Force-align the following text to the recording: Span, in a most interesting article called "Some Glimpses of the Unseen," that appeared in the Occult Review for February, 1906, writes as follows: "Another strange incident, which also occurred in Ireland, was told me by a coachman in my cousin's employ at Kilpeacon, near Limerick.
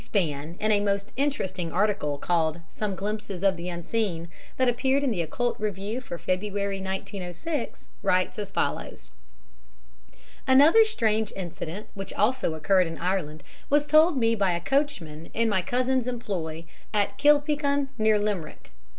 Span, 0.03 0.57
in 0.59 0.71
a 0.71 0.79
most 0.79 1.11
interesting 1.15 1.71
article 1.71 2.17
called 2.17 2.61
"Some 2.67 2.95
Glimpses 2.95 3.43
of 3.43 3.55
the 3.55 3.69
Unseen," 3.69 4.29
that 4.57 4.67
appeared 4.67 5.03
in 5.03 5.11
the 5.11 5.21
Occult 5.21 5.59
Review 5.59 6.01
for 6.01 6.17
February, 6.17 6.79
1906, 6.81 7.87
writes 8.01 8.39
as 8.39 8.49
follows: 8.49 9.11
"Another 10.47 10.85
strange 10.85 11.31
incident, 11.35 11.85
which 11.93 12.13
also 12.13 12.55
occurred 12.55 12.87
in 12.87 12.97
Ireland, 12.97 13.43
was 13.69 13.85
told 13.85 14.17
me 14.17 14.33
by 14.33 14.53
a 14.53 14.59
coachman 14.59 15.29
in 15.35 15.47
my 15.47 15.61
cousin's 15.61 16.07
employ 16.07 16.65
at 16.91 17.19
Kilpeacon, 17.19 17.89
near 17.99 18.17
Limerick. 18.17 18.71